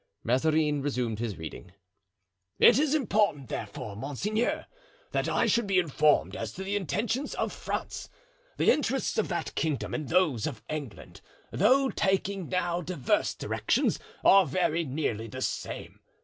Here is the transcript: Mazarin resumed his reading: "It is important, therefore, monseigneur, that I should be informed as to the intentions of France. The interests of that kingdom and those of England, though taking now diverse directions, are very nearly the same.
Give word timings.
Mazarin 0.23 0.81
resumed 0.81 1.19
his 1.19 1.37
reading: 1.37 1.73
"It 2.57 2.79
is 2.79 2.95
important, 2.95 3.49
therefore, 3.49 3.95
monseigneur, 3.95 4.65
that 5.11 5.29
I 5.29 5.45
should 5.45 5.67
be 5.67 5.77
informed 5.77 6.35
as 6.35 6.53
to 6.53 6.63
the 6.63 6.75
intentions 6.75 7.35
of 7.35 7.53
France. 7.53 8.09
The 8.57 8.71
interests 8.71 9.19
of 9.19 9.27
that 9.27 9.53
kingdom 9.53 9.93
and 9.93 10.09
those 10.09 10.47
of 10.47 10.63
England, 10.67 11.21
though 11.51 11.91
taking 11.91 12.49
now 12.49 12.81
diverse 12.81 13.35
directions, 13.35 13.99
are 14.25 14.47
very 14.47 14.83
nearly 14.85 15.27
the 15.27 15.43
same. 15.43 15.99